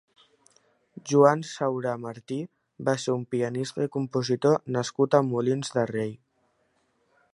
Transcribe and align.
Joan 1.09 1.43
Saura 1.49 1.91
Martí 2.07 2.37
va 2.89 2.95
ser 3.03 3.15
un 3.17 3.27
pianista 3.35 3.85
i 3.91 3.93
compositor 3.97 4.59
nascut 4.79 5.19
a 5.19 5.21
Molins 5.29 5.75
de 5.77 5.85
Rei. 5.95 6.11